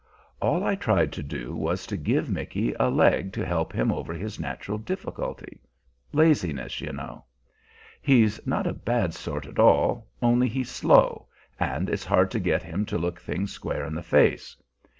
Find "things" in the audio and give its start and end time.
13.21-13.51